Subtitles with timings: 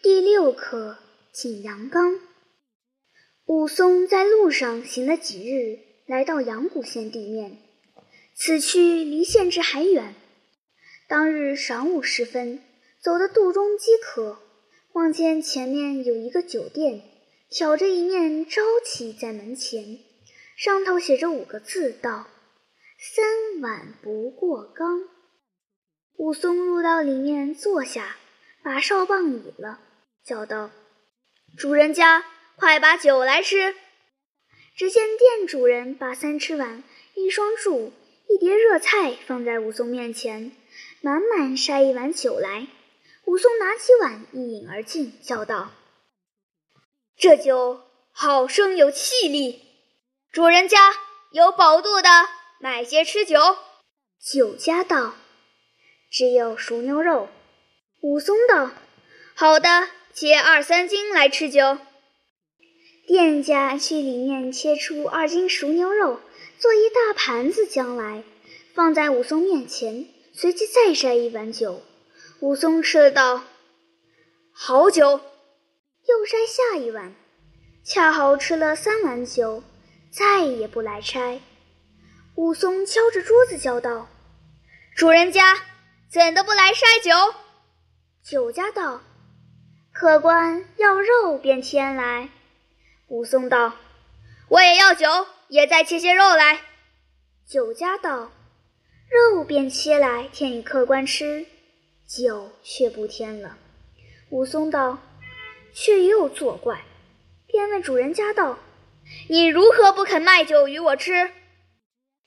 [0.00, 0.96] 第六课
[1.32, 2.20] 景阳冈。
[3.46, 7.58] 武松在路上行了几日，来到阳谷县地面。
[8.32, 10.14] 此去离县治还远。
[11.08, 12.62] 当日晌午时分，
[13.00, 14.38] 走得肚中饥渴，
[14.92, 17.02] 望见前面有一个酒店，
[17.50, 19.98] 挑着一面招旗在门前，
[20.56, 22.28] 上头写着五个字，道
[22.96, 25.08] ：“三碗不过冈。”
[26.18, 28.16] 武松入到里面坐下，
[28.62, 29.80] 把哨棒倚了。
[30.24, 30.70] 叫道
[31.56, 32.24] ：“主人家，
[32.56, 33.74] 快把酒来吃！”
[34.76, 36.84] 只见店主人把三吃碗、
[37.14, 37.90] 一双箸、
[38.28, 40.52] 一碟热菜放在武松面前，
[41.00, 42.68] 满满筛一碗酒来。
[43.24, 45.72] 武松拿起碗一饮而尽，叫道
[47.18, 49.62] ：“这酒好生有气力！
[50.30, 50.94] 主人家
[51.32, 52.08] 有饱肚的，
[52.60, 53.38] 买些吃酒。”
[54.32, 55.14] 酒家道
[56.10, 57.28] ：“只有熟牛肉。”
[58.00, 58.70] 武松道
[59.34, 59.88] ：“好的。”
[60.20, 61.78] 切二三斤来吃酒。
[63.06, 66.18] 店家去里面切出二斤熟牛肉，
[66.58, 68.24] 做一大盘子将来，
[68.74, 71.82] 放在武松面前，随即再筛一碗酒。
[72.40, 73.44] 武松吃了道
[74.50, 75.20] ：“好酒。”
[76.08, 77.14] 又筛下一碗，
[77.84, 79.62] 恰好吃了三碗酒，
[80.10, 81.40] 再也不来拆。
[82.34, 84.08] 武松敲着桌子叫道
[84.98, 85.56] ：“主人家
[86.10, 87.38] 怎的不来筛酒？”
[88.28, 89.00] 酒家道。
[90.00, 92.28] 客官要肉便添来，
[93.08, 93.74] 武松道
[94.48, 96.60] ：“我也要酒，也再切些肉来。”
[97.44, 98.30] 酒家道
[99.10, 101.46] ：“肉便切来添与客官吃，
[102.06, 103.58] 酒却不添了。”
[104.30, 105.00] 武松道
[105.74, 106.82] ：“却又作怪。”
[107.48, 108.60] 便问主人家道
[109.28, 111.32] ：“你如何不肯卖酒与我吃？”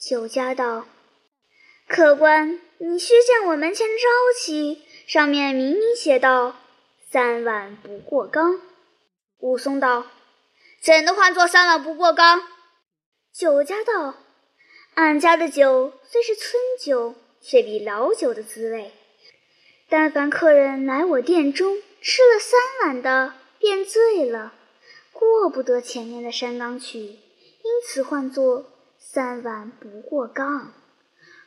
[0.00, 0.86] 酒家道
[1.88, 6.54] ：“客官，你须见我门前招旗，上面明明写道。”
[7.16, 8.60] 三碗不过冈。
[9.38, 10.04] 武松道
[10.84, 12.42] ：“怎的唤作三碗不过冈？”
[13.32, 14.16] 酒家道
[14.96, 18.92] ：“俺家的酒虽是村酒，却比老酒的滋味。
[19.88, 24.52] 但凡客人来我店中吃了三碗的，便醉了，
[25.10, 28.66] 过不得前面的山冈去，因此唤作
[28.98, 30.70] 三碗不过冈。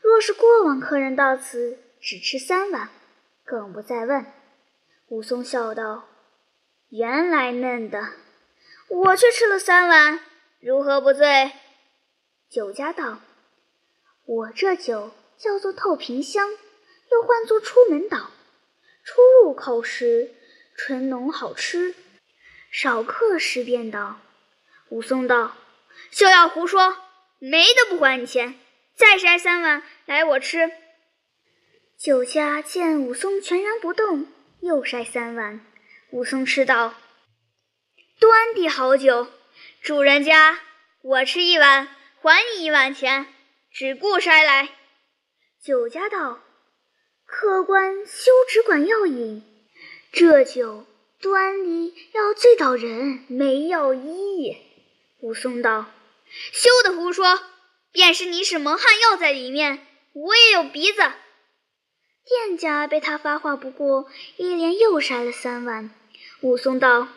[0.00, 2.88] 若是过往客人到此只吃三碗，
[3.44, 4.24] 更不再问。”
[5.08, 6.06] 武松笑道
[6.90, 8.08] ：“原来嫩的，
[8.88, 10.20] 我却吃了三碗，
[10.60, 11.52] 如何不醉？”
[12.50, 13.20] 酒家道
[14.26, 16.50] ：“我这酒叫做透瓶香，
[17.10, 18.30] 又唤作出门倒，
[19.02, 20.34] 出入口时
[20.76, 21.94] 醇浓好吃，
[22.70, 24.20] 少客时便倒。”
[24.90, 25.56] 武松道
[26.12, 26.98] ：“休要胡说，
[27.38, 28.60] 没的不还你钱，
[28.94, 30.70] 再筛三碗来我吃。”
[31.96, 34.26] 酒家见武松全然不动。
[34.60, 35.64] 又筛三碗，
[36.10, 36.94] 武松吃道
[38.18, 39.28] ：“端的好酒，
[39.82, 40.58] 主人家，
[41.02, 41.88] 我吃一碗，
[42.20, 43.26] 还你一碗钱，
[43.72, 44.70] 只顾筛来。”
[45.62, 46.40] 酒家道
[47.24, 49.44] ：“客官休只管要饮，
[50.12, 50.86] 这酒
[51.20, 54.56] 端的要醉倒人，没药医。”
[55.20, 55.86] 武松道
[56.52, 57.40] ：“休得胡说，
[57.92, 61.02] 便是你使蒙汗药在里面，我也有鼻子。”
[62.28, 64.06] 店家被他发话不过，
[64.36, 65.90] 一连又筛了三碗。
[66.42, 67.08] 武松道：“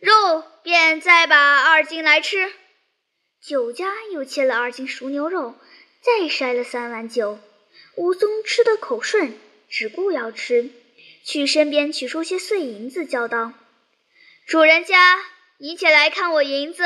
[0.00, 2.52] 肉便再把二斤来吃。”
[3.40, 5.54] 酒家又切了二斤熟牛肉，
[6.00, 7.38] 再筛了三碗酒。
[7.94, 9.38] 武松吃得口顺，
[9.68, 10.70] 只顾要吃，
[11.24, 13.52] 去身边取出些碎银子，叫道
[14.48, 15.20] ：“主人家，
[15.58, 16.82] 你且来看我银子，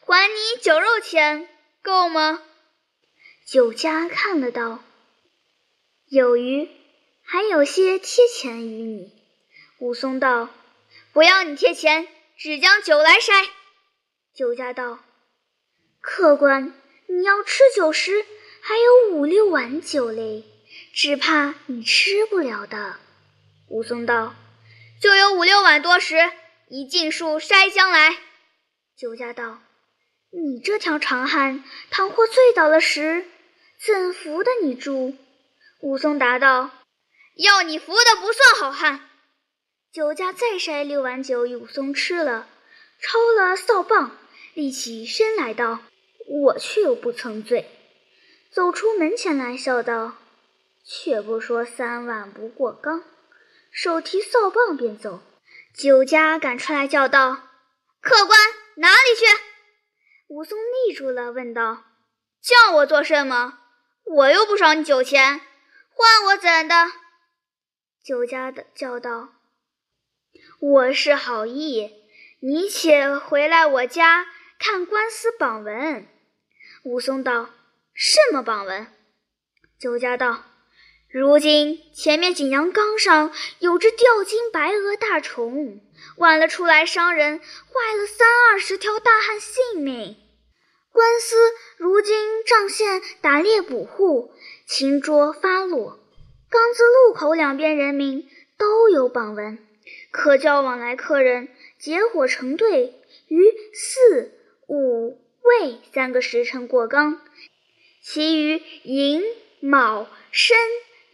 [0.00, 1.48] 还你酒肉钱，
[1.82, 2.40] 够吗？”
[3.44, 4.84] 酒家看了道。
[6.10, 6.70] 有余，
[7.22, 9.12] 还有些贴钱与你。
[9.78, 10.48] 武松道
[11.12, 12.08] ：“不要你贴钱，
[12.38, 13.46] 只将酒来筛。”
[14.34, 15.00] 酒家道
[16.00, 16.72] ：“客官，
[17.08, 18.24] 你要吃酒时，
[18.62, 20.44] 还有五六碗酒嘞，
[20.94, 22.96] 只怕你吃不了的。”
[23.68, 24.34] 武松道
[25.02, 26.16] ：“就有五六碗多时，
[26.68, 28.16] 一尽数筛将来。”
[28.96, 29.60] 酒家道
[30.32, 33.26] ：“你这条长汉，倘或醉倒了时，
[33.78, 35.14] 怎扶得你住？”
[35.80, 36.70] 武松答道
[37.36, 39.08] ：“要你服的不算好汉。”
[39.92, 42.48] 酒家再筛六碗酒与武松吃了，
[43.00, 44.16] 抄了扫棒，
[44.54, 45.80] 立起身来道
[46.26, 47.70] ：“我却又不曾醉。”
[48.50, 50.16] 走出门前来，笑道
[50.84, 53.04] ：“却不说三碗不过冈。”
[53.70, 55.22] 手提扫棒便走。
[55.76, 57.50] 酒家赶出来叫道
[58.02, 58.38] ：“客官
[58.76, 59.24] 哪里去？”
[60.26, 61.84] 武松立住了，问道
[62.42, 63.60] ：“叫我做什么？
[64.04, 65.40] 我又不少你酒钱。”
[65.98, 66.92] 换我怎的？
[68.04, 69.30] 酒家的叫道
[70.62, 71.90] ：“我是好意，
[72.38, 74.24] 你且回来我家
[74.60, 76.06] 看官司榜文。”
[76.86, 77.50] 武松道
[77.92, 78.86] ：“什么榜文？”
[79.76, 80.44] 酒家道
[81.10, 85.80] ：“如今前面景阳冈上有只吊睛白额大虫，
[86.18, 90.16] 晚了出来伤人，坏了三二十条大汉性命。
[90.92, 91.36] 官司
[91.76, 94.32] 如今仗县打猎捕户，
[94.68, 95.98] 擒捉发落，
[96.50, 98.28] 冈子路口两边人民
[98.58, 99.58] 都有榜文，
[100.10, 101.48] 可叫往来客人
[101.78, 102.92] 结伙成队，
[103.28, 104.30] 于四
[104.66, 107.18] 五未三个时辰过冈，
[108.02, 109.24] 其余寅
[109.60, 110.54] 卯申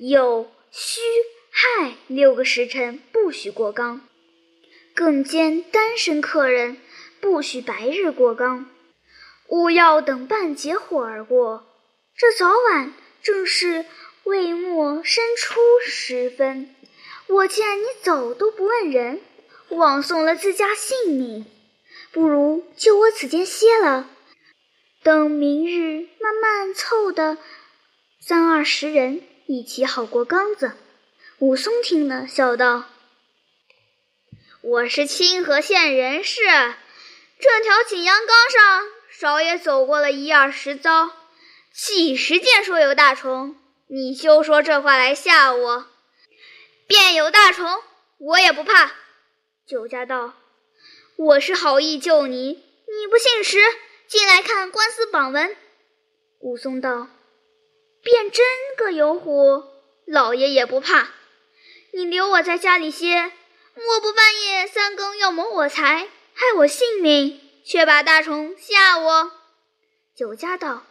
[0.00, 1.00] 酉戌
[1.48, 4.00] 亥六个时辰不许过冈。
[4.96, 6.76] 更兼单身客人
[7.20, 8.68] 不许白日过冈。”
[9.48, 11.66] 勿要等半截火而过，
[12.16, 12.92] 这早晚
[13.24, 13.86] 正是
[14.22, 16.74] 未末申初时分。
[17.26, 19.20] 我见你走都不问人，
[19.70, 21.46] 枉送了自家性命，
[22.12, 24.10] 不如就我此间歇了，
[25.02, 27.38] 等明日慢慢凑的
[28.20, 30.72] 三二十人一起好过冈子。
[31.38, 32.84] 武松听了，笑道
[34.60, 36.42] ：“我是清河县人士，
[37.40, 38.84] 这条景阳冈上。”
[39.16, 41.08] 少也走过了一二十遭，
[41.74, 43.56] 几十见说有大虫，
[43.88, 45.86] 你休说这话来吓我。
[46.86, 47.82] 便有大虫，
[48.18, 48.92] 我也不怕。
[49.66, 50.34] 酒家道
[51.18, 53.58] ：“我是好意救你，你不信时，
[54.06, 55.56] 进来看官司榜文。”
[56.40, 57.08] 武松道
[58.04, 58.46] ：“便真
[58.76, 59.64] 个有虎，
[60.06, 61.08] 老爷也不怕。
[61.92, 63.32] 你留我在家里歇，
[63.74, 69.32] 莫不半夜三更要谋我财，害我性命。”却把大虫吓我。
[70.14, 70.84] 酒家道：“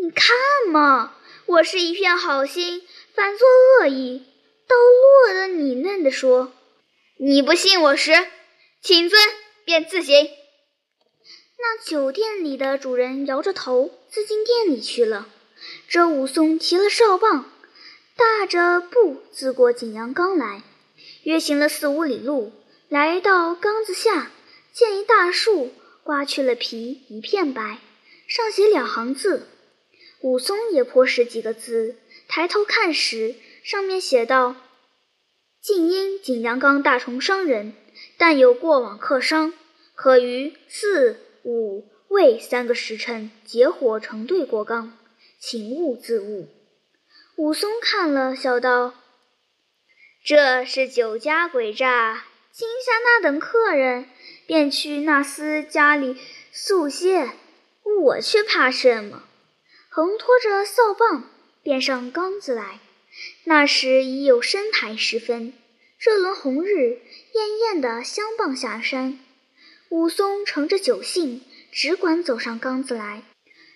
[0.00, 0.36] 你看
[0.70, 1.16] 嘛，
[1.46, 4.24] 我是一片好心，反作恶意，
[4.68, 6.52] 倒落得你嫩的说。
[7.18, 8.12] 你不信我时，
[8.80, 9.20] 请尊
[9.64, 10.30] 便自行。”
[11.58, 15.26] 那酒店里的主人摇着头，自进店里去了。
[15.88, 17.50] 这武松提了哨棒，
[18.16, 20.62] 大着步自过景阳冈来，
[21.24, 22.52] 约行了四五里路，
[22.88, 24.30] 来到冈子下，
[24.72, 25.72] 见一大树。
[26.04, 27.78] 刮去了皮，一片白，
[28.28, 29.48] 上写两行字。
[30.20, 31.96] 武松也颇识几个字，
[32.28, 34.56] 抬头看时，上面写道
[35.62, 37.72] ：“竟因景阳冈大虫伤人，
[38.16, 39.52] 但有过往客商，
[39.94, 44.98] 可于四五未三个时辰结伙成队过冈，
[45.40, 46.48] 请勿自误。”
[47.36, 48.94] 武松看了，笑道
[50.24, 54.06] ：“这是酒家诡诈，惊吓那等客人。”
[54.48, 56.16] 便去那厮家里
[56.52, 57.32] 宿歇，
[58.02, 59.27] 我却怕什么？
[59.98, 61.24] 横拖着扫棒，
[61.60, 62.78] 便上冈子来。
[63.42, 65.52] 那时已有深台时分，
[65.98, 67.00] 这轮红日
[67.34, 69.18] 艳艳的相傍下山。
[69.88, 71.42] 武松乘着酒兴，
[71.72, 73.24] 只管走上冈子来。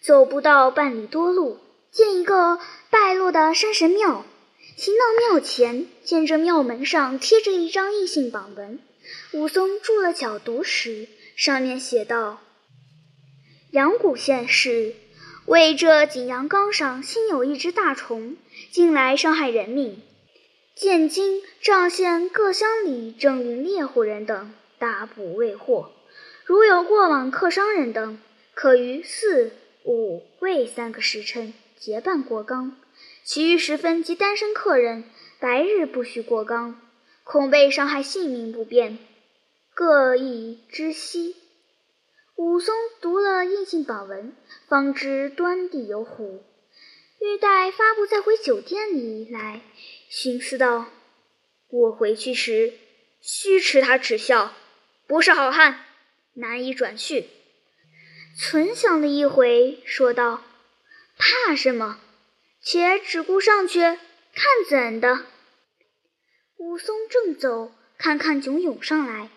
[0.00, 1.58] 走不到半里多路，
[1.90, 4.24] 见一个败落的山神庙。
[4.76, 8.78] 行到庙前，见这庙门上贴着一张异姓榜文。
[9.32, 12.40] 武松住了脚，读时，上面写道
[13.74, 14.94] ：“阳谷县是
[15.46, 18.38] 为这景阳冈上新有一只大虫，
[18.70, 20.00] 近来伤害人命。
[20.74, 25.92] 现今仗县各乡里正领猎户人等大捕未获，
[26.46, 28.18] 如有过往客商人等，
[28.54, 29.52] 可于四
[29.84, 32.70] 五未三个时辰结伴过冈；
[33.22, 35.04] 其余时分及单身客人，
[35.38, 36.80] 白日不许过冈，
[37.22, 38.98] 恐被伤害性命不便。”
[39.76, 41.36] 各异知悉。
[42.36, 44.34] 武松读了印信榜文，
[44.66, 46.42] 方知端地有虎，
[47.20, 49.60] 欲待发布再回酒店里来，
[50.08, 50.86] 寻思道
[51.70, 52.72] ：“我回去时
[53.20, 54.52] 须持他耻笑，
[55.06, 55.84] 不是好汉，
[56.34, 57.28] 难以转去。”
[58.36, 60.42] 存想了一回，说道
[61.16, 62.00] ：“怕什么？
[62.60, 63.98] 且只顾上去看
[64.68, 65.26] 怎的。”
[66.58, 69.30] 武松正走，看看囧涌上来。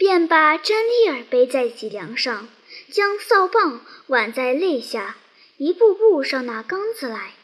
[0.00, 2.48] 便把詹丽儿背在脊梁上，
[2.90, 5.18] 将扫棒挽在肋下，
[5.58, 7.34] 一步步上那缸子来。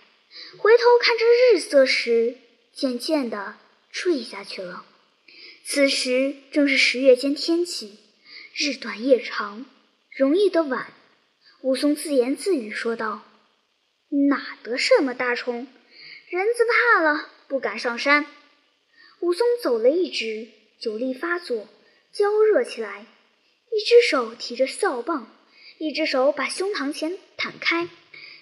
[0.57, 2.39] 回头看着日色时，
[2.73, 3.59] 渐渐的
[3.93, 4.87] 坠下去了。
[5.67, 7.99] 此时正是十月间天气，
[8.55, 9.67] 日短夜长，
[10.17, 10.95] 容易得晚。
[11.61, 13.23] 武松自言自语说道
[14.31, 15.67] ：“哪得什么大虫？
[16.31, 18.25] 人子怕了，不敢上山。”
[19.21, 20.49] 武松走了一直，
[20.81, 21.69] 酒力发作。
[22.17, 23.05] 焦热起来，
[23.71, 25.31] 一只手提着扫棒，
[25.77, 27.91] 一只手把胸膛前摊开，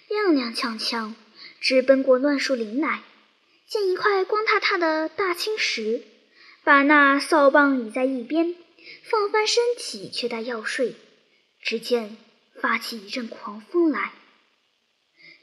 [0.07, 1.13] 踉踉跄跄，
[1.59, 3.03] 直奔过乱树林来。
[3.67, 6.03] 见一块光塌塌的大青石，
[6.63, 8.55] 把那扫棒倚在一边，
[9.03, 10.95] 放翻身体，却待要睡。
[11.61, 12.15] 只见
[12.61, 14.13] 发起一阵狂风来。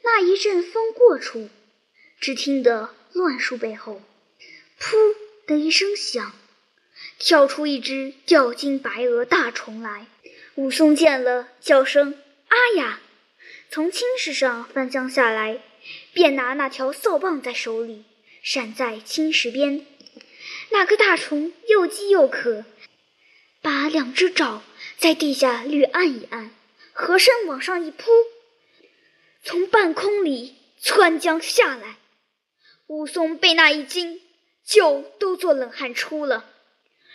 [0.03, 1.49] 那一阵风过处，
[2.19, 4.01] 只听得乱树背后
[4.81, 4.95] “噗”
[5.45, 6.33] 的一声响，
[7.23, 10.07] 跳出一只吊睛白额大虫来。
[10.55, 12.99] 武松见了，叫声“啊呀”，
[13.71, 15.59] 从青石上翻将下来，
[16.11, 18.03] 便拿那条扫棒在手里，
[18.41, 19.85] 闪在青石边。
[20.71, 22.65] 那个大虫又饥又渴，
[23.61, 24.61] 把两只爪。
[24.97, 26.51] 在地下略按一按，
[26.91, 28.11] 合身往上一扑，
[29.43, 31.95] 从半空里窜将下来。
[32.87, 34.21] 武松被那一惊，
[34.65, 36.49] 就都做冷汗出了。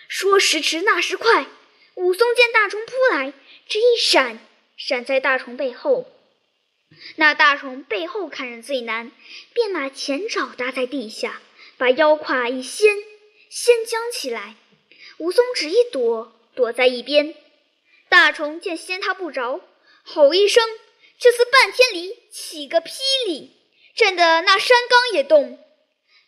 [0.08, 1.46] 说时迟，那时快，
[1.94, 3.34] 武松见大虫扑来，
[3.68, 4.40] 只一闪，
[4.78, 6.10] 闪在大虫背后。
[7.16, 9.12] 那大虫背后看人最难，
[9.52, 11.42] 便把前爪搭在地下，
[11.76, 12.96] 把腰胯一掀，
[13.50, 14.56] 掀将起来。
[15.18, 17.34] 武松只一躲，躲在一边。
[18.08, 19.60] 大虫见掀他不着，
[20.04, 20.66] 吼一声，
[21.18, 22.96] 就似半天里起个霹
[23.26, 23.54] 雳，
[23.94, 25.62] 震得那山冈也动。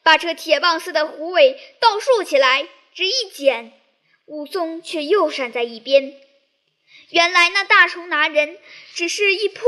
[0.03, 3.73] 把这铁棒似的虎尾倒竖起来，只一剪，
[4.27, 6.15] 武松却又闪在一边。
[7.11, 8.59] 原来那大虫拿人，
[8.95, 9.67] 只是一扑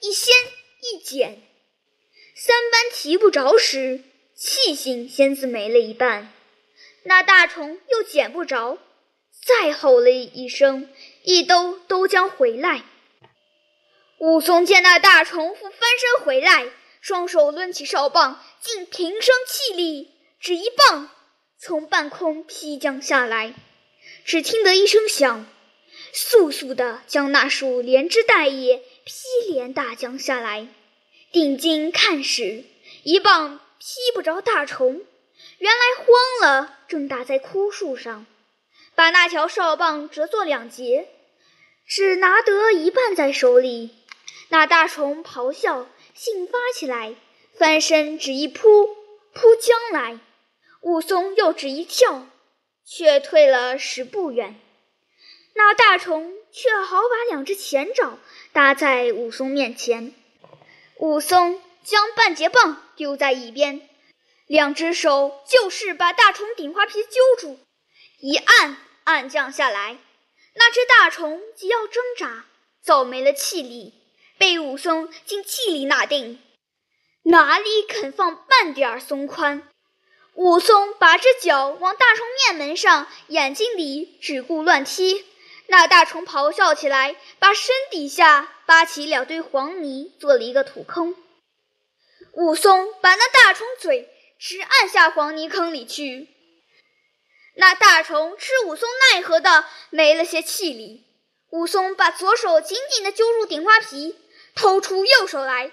[0.00, 0.34] 一掀
[0.82, 1.42] 一剪，
[2.34, 4.02] 三般提不着时，
[4.34, 6.32] 气性先自没了一半。
[7.04, 8.78] 那大虫又捡不着。
[9.44, 10.88] 再吼了一声，
[11.22, 12.82] 一兜都将回来。
[14.16, 16.70] 武松见那大虫复翻身回来，
[17.02, 21.10] 双手抡起哨棒，竟平生气力，只一棒
[21.66, 23.54] 从半空劈将下来。
[24.26, 25.46] 只听得一声响，
[26.12, 30.68] 速速的将那树连枝带叶劈连打将下来。
[31.32, 32.64] 定睛看时，
[33.02, 35.06] 一棒劈不着大虫，
[35.56, 38.26] 原来慌了，正打在枯树上。
[38.94, 41.08] 把那条哨棒折作两截，
[41.88, 43.88] 只拿得一半在手里。
[44.50, 47.14] 那大虫咆哮，兴发起来，
[47.58, 48.86] 翻身只一扑，
[49.32, 50.18] 扑将来。
[50.84, 52.26] 武松又只一跳，
[52.84, 54.54] 却退了十步远。
[55.54, 58.18] 那大虫却好把两只前爪
[58.52, 60.12] 搭在武松面前。
[60.98, 63.88] 武松将半截棒丢在一边，
[64.46, 67.58] 两只手就是把大虫顶花皮揪住。
[68.20, 69.96] 一按，按降下来，
[70.54, 72.44] 那只大虫即要挣扎，
[72.82, 73.94] 早没了气力，
[74.36, 76.42] 被武松竟气力拿定，
[77.22, 79.66] 哪里肯放半点松宽？
[80.34, 85.24] 武松拔着脚往大虫面门上、眼睛里只顾乱踢，
[85.68, 91.14] 那大虫咆哮起来，把身底下扒起两堆黄泥，做了一个土坑。
[92.32, 96.28] 武松把那大虫嘴直按下黄泥坑里去。
[97.54, 101.06] 那大虫吃武松奈何的没了些气力，
[101.50, 104.18] 武松把左手紧紧的揪住顶花皮，
[104.56, 105.70] 偷出右手来，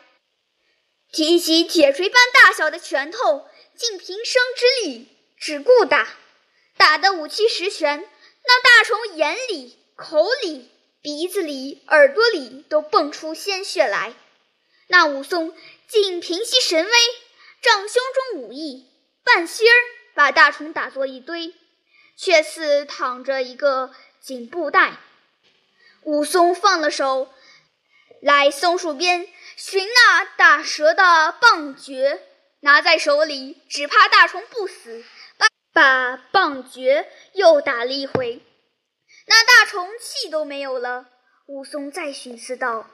[1.12, 3.48] 提起铁锤般大小的拳头，
[3.82, 5.08] 尽平生之力，
[5.40, 6.08] 只顾打，
[6.78, 8.08] 打得五七十拳，
[8.46, 10.70] 那大虫眼里、口里、
[11.02, 14.14] 鼻子里、耳朵里都蹦出鲜血来。
[14.86, 15.58] 那武松
[15.88, 16.92] 竟平息神威，
[17.60, 18.88] 仗胸中武艺，
[19.24, 19.74] 半歇儿
[20.14, 21.56] 把大虫打作一堆。
[22.16, 25.00] 却似躺着一个锦布袋。
[26.04, 27.34] 武松放了手，
[28.22, 32.22] 来松树边寻那打蛇的棒诀，
[32.62, 35.04] 拿在手里，只怕大虫不死，
[35.38, 38.42] 把把棒橛又打了一回。
[39.28, 41.08] 那大虫气都没有了。
[41.48, 42.90] 武松再寻思道：“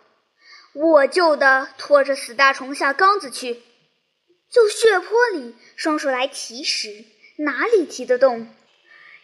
[0.73, 3.61] 我就得拖着死大虫下缸子去。”
[4.49, 7.03] 就血泊里双手来提时，
[7.39, 8.53] 哪里提得动？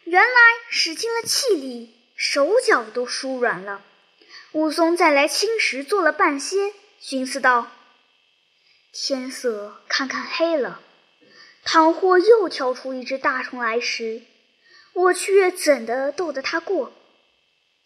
[0.03, 3.81] 原来使尽了气力，手脚都酥软了。
[4.51, 7.71] 武松再来青石坐了半歇，寻思道
[8.95, 10.79] ：“天色看看黑了，
[11.65, 14.21] 倘或又跳出一只大虫来时，
[14.93, 16.93] 我却怎的斗得他过？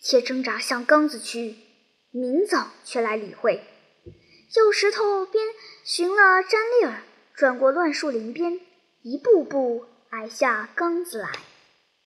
[0.02, 1.56] 且挣扎向缸子去，
[2.12, 3.64] 明早却来理会。”
[4.58, 5.46] 右石头边
[5.86, 8.60] 寻了毡笠儿，转过乱树林边，
[9.02, 11.30] 一步步挨下缸子来。